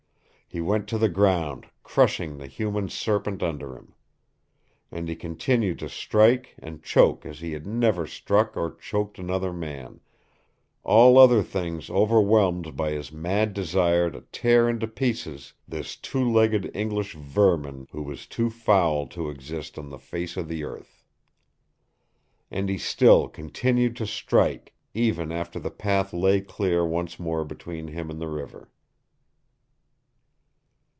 [0.53, 3.93] He went to the ground, crushing the human serpent under him.
[4.91, 9.53] And he continued to strike and choke as he had never struck or choked another
[9.53, 10.01] man,
[10.83, 16.69] all other things overwhelmed by his mad desire to tear into pieces this two legged
[16.73, 21.01] English vermin who was too foul to exist on the face of the earth.
[22.51, 27.87] And he still continued to strike even after the path lay clear once more between
[27.87, 28.69] him and the river.